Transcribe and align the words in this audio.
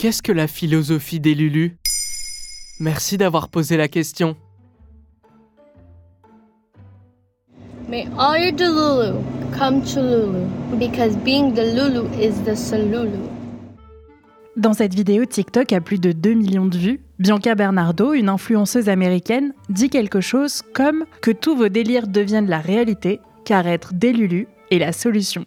Qu'est-ce 0.00 0.22
que 0.22 0.32
la 0.32 0.46
philosophie 0.46 1.20
des 1.20 1.34
Lulu 1.34 1.76
Merci 2.78 3.18
d'avoir 3.18 3.50
posé 3.50 3.76
la 3.76 3.86
question. 3.86 4.34
May 7.86 8.08
all 8.18 8.42
your 8.42 8.52
Delulu 8.52 9.18
come 9.52 9.82
to 9.82 10.00
Lulu, 10.00 10.46
because 10.78 11.14
being 11.18 11.52
the 11.52 11.74
Lulu 11.74 12.08
is 12.18 12.32
the 12.46 12.54
Salulu. 12.54 13.18
Dans 14.56 14.72
cette 14.72 14.94
vidéo 14.94 15.26
TikTok 15.26 15.70
à 15.74 15.82
plus 15.82 16.00
de 16.00 16.12
2 16.12 16.32
millions 16.32 16.64
de 16.64 16.78
vues, 16.78 17.00
Bianca 17.18 17.54
Bernardo, 17.54 18.14
une 18.14 18.30
influenceuse 18.30 18.88
américaine, 18.88 19.52
dit 19.68 19.90
quelque 19.90 20.22
chose 20.22 20.62
comme 20.72 21.04
que 21.20 21.30
tous 21.30 21.54
vos 21.54 21.68
délires 21.68 22.08
deviennent 22.08 22.48
la 22.48 22.60
réalité, 22.60 23.20
car 23.44 23.66
être 23.66 23.92
des 23.92 24.14
Lulu 24.14 24.48
est 24.70 24.78
la 24.78 24.92
solution. 24.92 25.44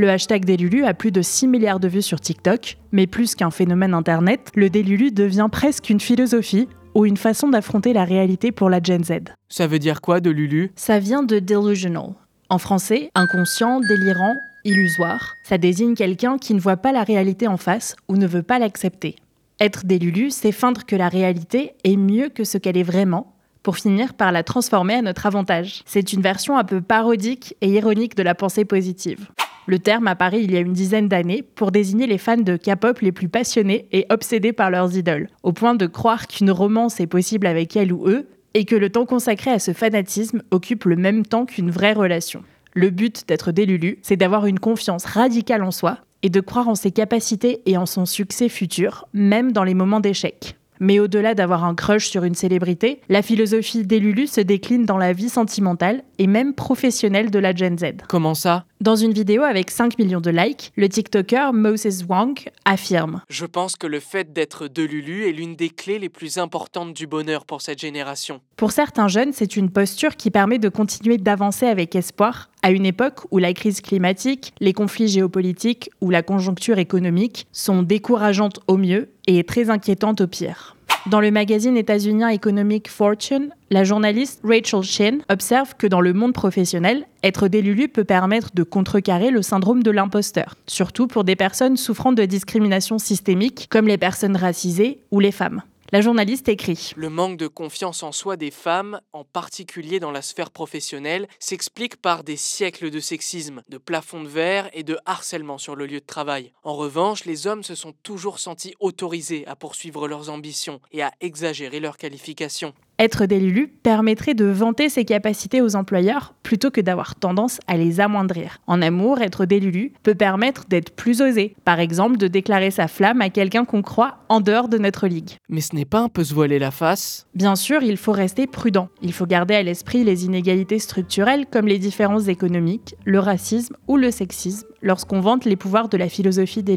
Le 0.00 0.08
hashtag 0.08 0.46
Délulu 0.46 0.86
a 0.86 0.94
plus 0.94 1.12
de 1.12 1.20
6 1.20 1.46
milliards 1.46 1.78
de 1.78 1.86
vues 1.86 2.00
sur 2.00 2.22
TikTok, 2.22 2.78
mais 2.90 3.06
plus 3.06 3.34
qu'un 3.34 3.50
phénomène 3.50 3.92
internet, 3.92 4.50
le 4.54 4.70
Délulu 4.70 5.10
devient 5.10 5.48
presque 5.52 5.90
une 5.90 6.00
philosophie 6.00 6.68
ou 6.94 7.04
une 7.04 7.18
façon 7.18 7.48
d'affronter 7.50 7.92
la 7.92 8.06
réalité 8.06 8.50
pour 8.50 8.70
la 8.70 8.82
Gen 8.82 9.04
Z. 9.04 9.18
Ça 9.50 9.66
veut 9.66 9.78
dire 9.78 10.00
quoi 10.00 10.20
de 10.20 10.30
Lulu 10.30 10.72
Ça 10.74 10.98
vient 11.00 11.22
de 11.22 11.38
delusional. 11.38 12.14
En 12.48 12.56
français, 12.56 13.10
inconscient, 13.14 13.80
délirant, 13.80 14.36
illusoire. 14.64 15.34
Ça 15.42 15.58
désigne 15.58 15.94
quelqu'un 15.94 16.38
qui 16.38 16.54
ne 16.54 16.60
voit 16.60 16.78
pas 16.78 16.92
la 16.92 17.02
réalité 17.02 17.46
en 17.46 17.58
face 17.58 17.94
ou 18.08 18.16
ne 18.16 18.26
veut 18.26 18.42
pas 18.42 18.58
l'accepter. 18.58 19.16
Être 19.60 19.84
délulu, 19.84 20.30
c'est 20.30 20.50
feindre 20.50 20.86
que 20.86 20.96
la 20.96 21.10
réalité 21.10 21.74
est 21.84 21.98
mieux 21.98 22.30
que 22.30 22.44
ce 22.44 22.56
qu'elle 22.56 22.78
est 22.78 22.82
vraiment, 22.82 23.34
pour 23.62 23.76
finir 23.76 24.14
par 24.14 24.32
la 24.32 24.44
transformer 24.44 24.94
à 24.94 25.02
notre 25.02 25.26
avantage. 25.26 25.82
C'est 25.84 26.14
une 26.14 26.22
version 26.22 26.56
un 26.56 26.64
peu 26.64 26.80
parodique 26.80 27.54
et 27.60 27.68
ironique 27.68 28.16
de 28.16 28.22
la 28.22 28.34
pensée 28.34 28.64
positive. 28.64 29.28
Le 29.70 29.78
terme 29.78 30.08
apparaît 30.08 30.42
il 30.42 30.50
y 30.50 30.56
a 30.56 30.60
une 30.60 30.72
dizaine 30.72 31.06
d'années 31.06 31.42
pour 31.42 31.70
désigner 31.70 32.08
les 32.08 32.18
fans 32.18 32.36
de 32.36 32.56
K-pop 32.56 32.98
les 33.02 33.12
plus 33.12 33.28
passionnés 33.28 33.86
et 33.92 34.04
obsédés 34.10 34.52
par 34.52 34.68
leurs 34.68 34.96
idoles, 34.96 35.28
au 35.44 35.52
point 35.52 35.76
de 35.76 35.86
croire 35.86 36.26
qu'une 36.26 36.50
romance 36.50 36.98
est 36.98 37.06
possible 37.06 37.46
avec 37.46 37.76
elle 37.76 37.92
ou 37.92 38.08
eux, 38.08 38.26
et 38.54 38.64
que 38.64 38.74
le 38.74 38.90
temps 38.90 39.06
consacré 39.06 39.52
à 39.52 39.60
ce 39.60 39.72
fanatisme 39.72 40.42
occupe 40.50 40.86
le 40.86 40.96
même 40.96 41.24
temps 41.24 41.46
qu'une 41.46 41.70
vraie 41.70 41.92
relation. 41.92 42.42
Le 42.74 42.90
but 42.90 43.28
d'être 43.28 43.52
délulu, 43.52 44.00
c'est 44.02 44.16
d'avoir 44.16 44.46
une 44.46 44.58
confiance 44.58 45.04
radicale 45.04 45.62
en 45.62 45.70
soi 45.70 45.98
et 46.24 46.30
de 46.30 46.40
croire 46.40 46.66
en 46.66 46.74
ses 46.74 46.90
capacités 46.90 47.62
et 47.64 47.76
en 47.76 47.86
son 47.86 48.06
succès 48.06 48.48
futur, 48.48 49.06
même 49.12 49.52
dans 49.52 49.62
les 49.62 49.74
moments 49.74 50.00
d'échec. 50.00 50.56
Mais 50.80 50.98
au-delà 50.98 51.34
d'avoir 51.34 51.64
un 51.64 51.74
crush 51.74 52.08
sur 52.08 52.24
une 52.24 52.34
célébrité, 52.34 53.02
la 53.10 53.20
philosophie 53.22 53.84
des 53.84 54.00
Lulu 54.00 54.26
se 54.26 54.40
décline 54.40 54.86
dans 54.86 54.96
la 54.96 55.12
vie 55.12 55.28
sentimentale 55.28 56.02
et 56.18 56.26
même 56.26 56.54
professionnelle 56.54 57.30
de 57.30 57.38
la 57.38 57.54
Gen 57.54 57.78
Z. 57.78 57.84
Comment 58.08 58.34
ça? 58.34 58.64
Dans 58.80 58.96
une 58.96 59.12
vidéo 59.12 59.42
avec 59.42 59.70
5 59.70 59.98
millions 59.98 60.22
de 60.22 60.30
likes, 60.30 60.72
le 60.76 60.88
TikToker 60.88 61.52
Moses 61.52 62.04
Wang 62.08 62.38
affirme 62.64 63.20
Je 63.28 63.44
pense 63.44 63.76
que 63.76 63.86
le 63.86 64.00
fait 64.00 64.32
d'être 64.32 64.68
de 64.68 64.82
Lulu 64.82 65.28
est 65.28 65.32
l'une 65.32 65.54
des 65.54 65.68
clés 65.68 65.98
les 65.98 66.08
plus 66.08 66.38
importantes 66.38 66.94
du 66.94 67.06
bonheur 67.06 67.44
pour 67.44 67.60
cette 67.60 67.78
génération. 67.78 68.40
Pour 68.56 68.72
certains 68.72 69.08
jeunes, 69.08 69.34
c'est 69.34 69.56
une 69.56 69.70
posture 69.70 70.16
qui 70.16 70.30
permet 70.30 70.58
de 70.58 70.70
continuer 70.70 71.18
d'avancer 71.18 71.66
avec 71.66 71.94
espoir 71.94 72.49
à 72.62 72.70
une 72.70 72.86
époque 72.86 73.20
où 73.30 73.38
la 73.38 73.52
crise 73.52 73.80
climatique, 73.80 74.52
les 74.60 74.72
conflits 74.72 75.08
géopolitiques 75.08 75.90
ou 76.00 76.10
la 76.10 76.22
conjoncture 76.22 76.78
économique 76.78 77.46
sont 77.52 77.82
décourageantes 77.82 78.60
au 78.66 78.76
mieux 78.76 79.08
et 79.26 79.42
très 79.44 79.70
inquiétantes 79.70 80.20
au 80.20 80.26
pire. 80.26 80.76
Dans 81.06 81.20
le 81.20 81.30
magazine 81.30 81.78
états-unien 81.78 82.28
économique 82.28 82.90
Fortune, 82.90 83.50
la 83.70 83.84
journaliste 83.84 84.42
Rachel 84.44 84.82
Shin 84.82 85.18
observe 85.30 85.74
que 85.76 85.86
dans 85.86 86.02
le 86.02 86.12
monde 86.12 86.34
professionnel, 86.34 87.06
être 87.22 87.48
délulu 87.48 87.88
peut 87.88 88.04
permettre 88.04 88.50
de 88.54 88.62
contrecarrer 88.62 89.30
le 89.30 89.40
syndrome 89.40 89.82
de 89.82 89.90
l'imposteur, 89.90 90.56
surtout 90.66 91.06
pour 91.06 91.24
des 91.24 91.36
personnes 91.36 91.78
souffrant 91.78 92.12
de 92.12 92.24
discrimination 92.26 92.98
systémique 92.98 93.66
comme 93.70 93.88
les 93.88 93.96
personnes 93.96 94.36
racisées 94.36 94.98
ou 95.10 95.20
les 95.20 95.32
femmes. 95.32 95.62
La 95.92 96.00
journaliste 96.00 96.48
écrit 96.48 96.92
Le 96.94 97.10
manque 97.10 97.36
de 97.36 97.48
confiance 97.48 98.04
en 98.04 98.12
soi 98.12 98.36
des 98.36 98.52
femmes, 98.52 99.00
en 99.12 99.24
particulier 99.24 99.98
dans 99.98 100.12
la 100.12 100.22
sphère 100.22 100.52
professionnelle, 100.52 101.26
s'explique 101.40 101.96
par 101.96 102.22
des 102.22 102.36
siècles 102.36 102.90
de 102.90 103.00
sexisme, 103.00 103.64
de 103.68 103.76
plafond 103.76 104.22
de 104.22 104.28
verre 104.28 104.70
et 104.72 104.84
de 104.84 104.96
harcèlement 105.04 105.58
sur 105.58 105.74
le 105.74 105.86
lieu 105.86 105.98
de 105.98 106.06
travail. 106.06 106.52
En 106.62 106.76
revanche, 106.76 107.24
les 107.24 107.48
hommes 107.48 107.64
se 107.64 107.74
sont 107.74 107.92
toujours 108.04 108.38
sentis 108.38 108.76
autorisés 108.78 109.44
à 109.48 109.56
poursuivre 109.56 110.06
leurs 110.06 110.30
ambitions 110.30 110.80
et 110.92 111.02
à 111.02 111.10
exagérer 111.20 111.80
leurs 111.80 111.96
qualifications. 111.96 112.72
Être 113.00 113.24
délulu 113.24 113.68
permettrait 113.68 114.34
de 114.34 114.44
vanter 114.44 114.90
ses 114.90 115.06
capacités 115.06 115.62
aux 115.62 115.74
employeurs 115.74 116.34
plutôt 116.42 116.70
que 116.70 116.82
d'avoir 116.82 117.14
tendance 117.14 117.58
à 117.66 117.78
les 117.78 117.98
amoindrir. 117.98 118.58
En 118.66 118.82
amour, 118.82 119.22
être 119.22 119.46
délulu 119.46 119.94
peut 120.02 120.14
permettre 120.14 120.66
d'être 120.68 120.90
plus 120.90 121.22
osé, 121.22 121.54
par 121.64 121.80
exemple 121.80 122.18
de 122.18 122.28
déclarer 122.28 122.70
sa 122.70 122.88
flamme 122.88 123.22
à 123.22 123.30
quelqu'un 123.30 123.64
qu'on 123.64 123.80
croit 123.80 124.18
en 124.28 124.42
dehors 124.42 124.68
de 124.68 124.76
notre 124.76 125.06
ligue. 125.06 125.30
Mais 125.48 125.62
ce 125.62 125.74
n'est 125.74 125.86
pas 125.86 126.00
un 126.00 126.10
peu 126.10 126.24
se 126.24 126.34
voiler 126.34 126.58
la 126.58 126.70
face? 126.70 127.26
Bien 127.34 127.56
sûr, 127.56 127.82
il 127.82 127.96
faut 127.96 128.12
rester 128.12 128.46
prudent. 128.46 128.90
Il 129.00 129.14
faut 129.14 129.26
garder 129.26 129.54
à 129.54 129.62
l'esprit 129.62 130.04
les 130.04 130.26
inégalités 130.26 130.78
structurelles 130.78 131.46
comme 131.50 131.68
les 131.68 131.78
différences 131.78 132.28
économiques, 132.28 132.96
le 133.06 133.18
racisme 133.18 133.76
ou 133.88 133.96
le 133.96 134.10
sexisme 134.10 134.68
lorsqu'on 134.82 135.20
vante 135.20 135.46
les 135.46 135.56
pouvoirs 135.56 135.88
de 135.88 135.96
la 135.96 136.10
philosophie 136.10 136.62
des. 136.62 136.76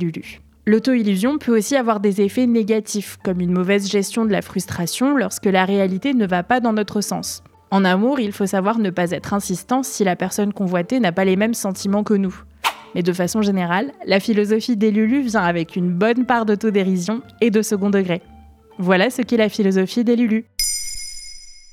L'auto-illusion 0.66 1.40
peut 1.40 1.58
aussi 1.58 1.76
avoir 1.76 2.00
des 2.00 2.22
effets 2.22 2.48
négatifs, 2.48 3.18
comme 3.22 3.42
une 3.42 3.52
mauvaise 3.52 3.90
gestion 3.90 4.24
de 4.24 4.32
la 4.32 4.42
frustration 4.42 5.18
lorsque 5.18 5.46
la 5.46 5.66
réalité 5.66 6.14
ne 6.14 6.26
va 6.26 6.42
pas 6.42 6.62
dans 6.62 6.72
notre 6.72 7.02
sens. 7.02 7.44
En 7.70 7.84
amour, 7.84 8.22
il 8.22 8.32
faut 8.32 8.46
savoir 8.46 8.80
ne 8.80 8.90
pas 8.90 9.12
être 9.12 9.34
insistant 9.34 9.84
si 9.84 10.06
la 10.06 10.16
personne 10.16 10.54
convoitée 10.54 11.02
n'a 11.02 11.12
pas 11.12 11.26
les 11.26 11.36
mêmes 11.36 11.54
sentiments 11.54 12.04
que 12.04 12.14
nous. 12.14 12.44
Mais 12.96 13.04
de 13.04 13.12
façon 13.12 13.42
générale, 13.42 13.92
la 14.06 14.22
philosophie 14.22 14.78
des 14.78 14.92
Lulu 14.92 15.22
vient 15.22 15.44
avec 15.44 15.76
une 15.76 15.92
bonne 15.92 16.26
part 16.26 16.46
d'autodérision 16.46 17.22
et 17.42 17.52
de 17.52 17.62
second 17.62 17.90
degré. 17.90 18.22
Voilà 18.78 19.10
ce 19.10 19.22
qu'est 19.22 19.38
la 19.38 19.50
philosophie 19.50 20.06
des 20.06 20.16
Lulu. 20.16 20.46